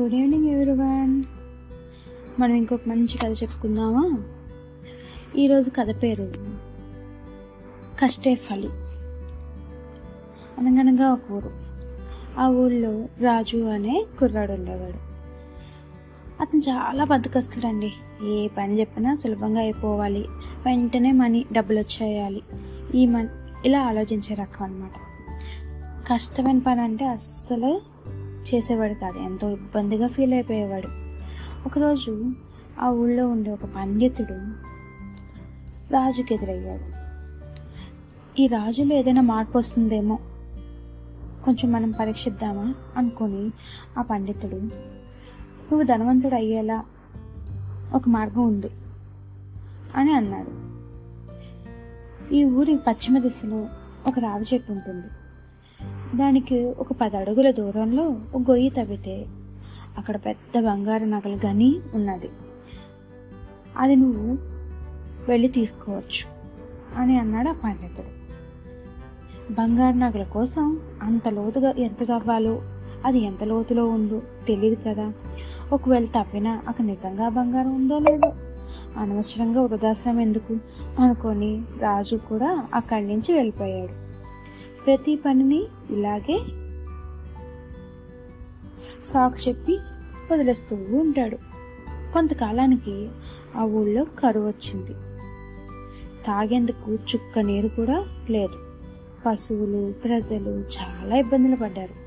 [0.00, 1.22] Good evening everyone
[2.40, 4.18] మనం ఇంకొక మంచి కథ చెప్పుకుందామా?
[5.36, 6.32] ఈరోజు కథ పేరు
[8.02, 8.68] కష్టే ఫలి.
[10.58, 11.50] అనగనగా ఒక ఊరు.
[12.40, 14.98] ఆ ఊళ్ళో రాజు అనే కుర్రాడు ఉండేవాడు.
[16.42, 17.92] అతను చాలా బద్దకస్తుడండి.
[18.26, 20.24] ఏ పని చెప్పినా సులభంగా అయిపోవాలి.
[20.66, 22.42] వెంటనే మనీ డబ్బులు వచ్చేయాలి
[22.94, 23.28] ఈ మన్
[23.66, 24.92] ఇలా ఆలోచించే రకం అనమాట
[26.12, 27.80] కష్టమైన పని అంటే అస్సలు
[28.54, 29.18] చేసేవాడు కాదు.
[29.18, 30.88] ఎంతో ఇబ్బందిగా ఫీల్ అయిపోయేవాడు.
[31.68, 32.32] ఒకరోజు
[32.80, 34.34] ఆ ఊళ్ళో ఉండే ఒక పండితుడు
[35.92, 37.06] రాజుకి ఎదురయ్యాడు
[38.40, 40.18] ఈ రాజులో ఏదైనా మార్పు వస్తుందేమో
[41.44, 43.50] కొంచెం మనం పరీక్షిద్దామా అనుకొని
[43.98, 46.84] ఆ పండితుడు నువ్వు ధనవంతుడు అయ్యేలా
[47.94, 48.70] ఒక మార్గం ఉంది
[49.94, 50.76] అని అన్నాడు.
[52.34, 53.68] ఈ ఊరి పశ్చిమ దిశలో
[54.06, 55.06] ఒక రావి చెట్టు ఉంటుంది.
[56.14, 59.26] దానికి ఒక పది అడుగుల దూరంలో ఒక గొయ్యి తవ్వితే
[59.98, 62.28] అక్కడ పెద్ద బంగారు నగలు గని ఉన్నది.
[63.78, 64.38] అది నువ్వు
[65.28, 66.30] వెళ్ళి తీసుకోవచ్చు
[67.00, 68.16] అని అన్నాడు ఆ పండితుడు.
[69.52, 72.62] బంగారు నగల కోసం అంత లోతుగా ఎంత తవ్వాలో
[73.04, 75.12] అది ఎంత లోతులో ఉందో తెలియదు కదా.
[75.72, 78.32] ఒకవేళ తప్పినా అక్కడ నిజంగా బంగారం ఉందో లేదో?
[78.98, 80.56] అనవసరంగా వృధాశ్రమం ఎందుకు?
[81.00, 84.05] అనుకొని రాజు కూడా అక్కడి నుంచి వెళ్ళిపోయాడు.
[84.86, 86.40] ప్రతి పనిని ఇలాగే
[89.02, 89.78] సాక్స్ చెప్పి
[90.32, 91.36] వదిలేస్తూ ఉంటాడు.
[92.12, 93.08] కొంతకాలానికి
[93.56, 94.92] ఆ ఊళ్ళో కరువు వచ్చింది.
[96.26, 98.58] తాగేందుకు చుక్క నీరు కూడా లేదు.
[99.26, 102.06] పశువులు ప్రజలు చాలా ఇబ్బందులు పడ్డారు.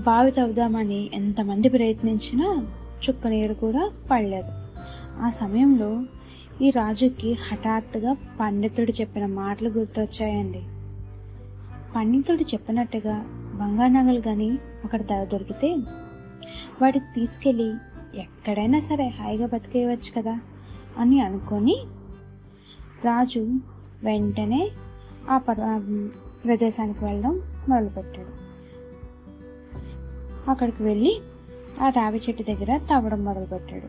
[0.00, 2.66] బావి తవ్వుదామని ఎంతమంది ప్రయత్నించినా
[3.08, 4.50] చుక్క నీరు కూడా పడలేదు.
[5.22, 6.02] ఆ సమయంలో
[6.62, 10.79] ఈ రాజుకి హఠాత్తుగా పండితుడు చెప్పిన మాటలు గుర్తొచ్చాయండి.
[11.96, 13.24] పండితుడు చెప్పినట్టుగా
[13.54, 15.74] బంగారు నగలు కానీ అక్కడ ద- దొరికితే
[16.82, 17.74] వాటికి తీసుకెళ్ళి
[18.20, 20.40] ఎక్కడైనా సరే హాయిగా బతికేయవచ్చు కదా
[20.98, 21.76] అని అనుకొని
[23.04, 23.40] రాజు
[24.02, 24.70] వెంటనే
[25.30, 25.38] ఆ
[26.44, 28.40] ప్రదేశానికి వెళ్ళడం మొదలుపెట్టాడు.
[30.50, 31.20] అక్కడికి వెళ్ళి
[31.80, 33.88] ఆ రావి చెట్టు దగ్గర తవ్వడం మొదలుపెట్టాడు.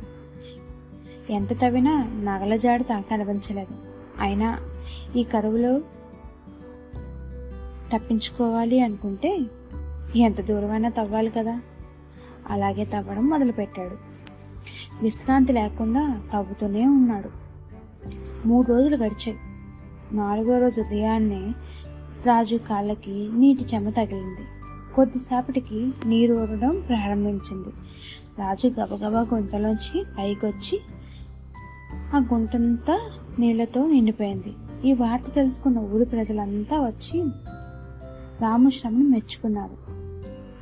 [1.32, 3.76] ఎంత తవ్వినా నగల జాడు కనిపించలేదు.
[4.20, 4.60] అయినా
[5.16, 5.82] ఈ కరువులో
[7.98, 9.40] తప్పించుకోవాలి అనుకుంటే
[10.16, 11.62] ఎంత దూరమైనా తవ్వాలి కదా.
[12.50, 14.12] అలాగే తవ్వడం మొదలుపెట్టాడు.
[15.02, 17.30] విశ్రాంతి లేకుండా తవ్వుతూనే ఉన్నాడు.
[18.48, 19.38] మూడు రోజులు గడిచాయి.
[20.14, 21.54] నాలుగో రోజు ఉదయాన్నే
[22.26, 24.42] రాజు కాళ్ళకి నీటి చెమ్మ తగిలింది.
[24.96, 27.70] కొద్దిసేపటికి నీరు ఊరడం ప్రారంభించింది.
[28.40, 30.80] రాజు గబగబా గుంటలోంచి పైకొచ్చి
[31.94, 34.54] ఆ గుంటంతా నీళ్ళతో నిండిపోయింది.
[34.90, 37.24] ఈ వార్త తెలుసుకున్న ఊరి ప్రజలంతా వచ్చి
[38.42, 39.92] రామశ్రమను మెచ్చుకున్నారు.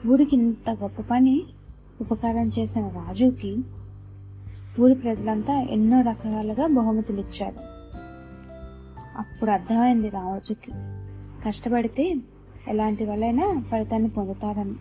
[0.08, 1.44] ఊరికి ఇంత గొప్ప పని
[2.02, 3.58] ఉపకారం చేసిన రాజుకి
[4.80, 7.80] ఊరి ప్రజలంతా ఎన్నో రకాలుగా బహుమతులు ఇచ్చారు
[9.18, 10.72] అప్పుడు అర్థమైంది రాజుకి
[11.46, 12.16] కష్టపడితే
[12.68, 14.76] ఎలాంటి వాళ్ళైనా ఫలితాన్ని పొందుతారని.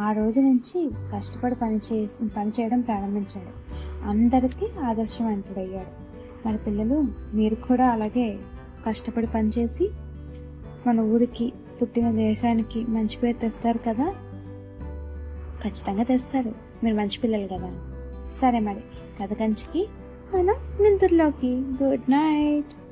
[0.00, 3.74] ఆ రోజు నుంచి కష్టపడి పని చేసి పనిచేయడం ప్రారంభించాడు.
[4.08, 6.04] అందరికీ ఆదర్శవంతుడయ్యాడు.
[6.48, 8.38] మన పిల్లలు మీరు కూడా అలాగే
[8.86, 9.90] కష్టపడి పనిచేసి
[10.86, 14.14] మన ఊరికి పుట్టిన దేశానికి మంచి పేరు తెస్తారు కదా?
[15.62, 16.52] ఖచ్చితంగా తెస్తారు.
[16.84, 17.78] మీరు మంచి పిల్లలు కదా?
[18.40, 18.80] సరే మరి.
[19.22, 19.88] కథ కంచికి
[20.34, 21.52] మనం నిద్రలోకి.
[21.82, 22.83] Good night